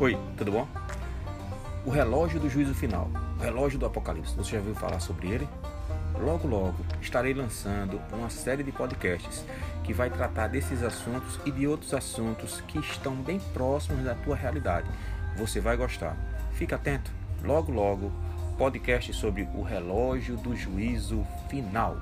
Oi, 0.00 0.16
tudo 0.34 0.52
bom? 0.52 0.66
O 1.84 1.90
relógio 1.90 2.40
do 2.40 2.48
juízo 2.48 2.72
final, 2.72 3.10
o 3.38 3.42
relógio 3.42 3.78
do 3.78 3.84
apocalipse. 3.84 4.34
Você 4.34 4.52
já 4.52 4.56
ouviu 4.56 4.74
falar 4.74 4.98
sobre 4.98 5.28
ele? 5.28 5.46
Logo, 6.18 6.48
logo 6.48 6.76
estarei 7.02 7.34
lançando 7.34 8.00
uma 8.10 8.30
série 8.30 8.62
de 8.62 8.72
podcasts 8.72 9.44
que 9.84 9.92
vai 9.92 10.08
tratar 10.08 10.48
desses 10.48 10.82
assuntos 10.82 11.38
e 11.44 11.50
de 11.50 11.66
outros 11.66 11.92
assuntos 11.92 12.62
que 12.62 12.78
estão 12.78 13.14
bem 13.14 13.38
próximos 13.52 14.02
da 14.02 14.14
tua 14.14 14.34
realidade. 14.34 14.88
Você 15.36 15.60
vai 15.60 15.76
gostar. 15.76 16.16
Fica 16.54 16.76
atento. 16.76 17.10
Logo, 17.44 17.70
logo, 17.70 18.10
podcast 18.56 19.12
sobre 19.12 19.46
o 19.54 19.60
relógio 19.60 20.34
do 20.38 20.56
juízo 20.56 21.26
final. 21.50 21.98